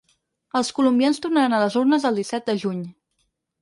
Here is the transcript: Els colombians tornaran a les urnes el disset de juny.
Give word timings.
Els 0.59 0.71
colombians 0.77 1.23
tornaran 1.27 1.55
a 1.59 1.61
les 1.67 1.79
urnes 1.85 2.11
el 2.13 2.21
disset 2.23 2.53
de 2.53 2.61
juny. 2.67 2.85